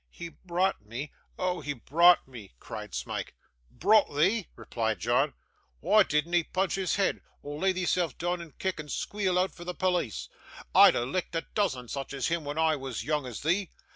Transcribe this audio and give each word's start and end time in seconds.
'He 0.09 0.29
brought 0.29 0.83
me; 0.83 1.11
oh! 1.37 1.61
he 1.61 1.73
brought 1.73 2.27
me,' 2.27 2.55
cried 2.59 2.95
Smike. 2.95 3.35
'Brout 3.69 4.07
thee!' 4.17 4.47
replied 4.55 4.97
John. 4.99 5.35
'Why 5.79 6.01
didn't 6.01 6.33
'ee 6.33 6.41
punch 6.43 6.73
his 6.73 6.95
head, 6.95 7.21
or 7.43 7.59
lay 7.59 7.71
theeself 7.71 8.17
doon 8.17 8.41
and 8.41 8.57
kick, 8.57 8.79
and 8.79 8.91
squeal 8.91 9.37
out 9.37 9.53
for 9.53 9.63
the 9.63 9.75
pollis? 9.75 10.27
I'd 10.73 10.95
ha' 10.95 11.05
licked 11.05 11.35
a 11.35 11.45
doozen 11.53 11.87
such 11.87 12.13
as 12.13 12.29
him 12.29 12.43
when 12.45 12.57
I 12.57 12.75
was 12.77 13.03
yoong 13.03 13.27
as 13.27 13.43
thee. 13.43 13.69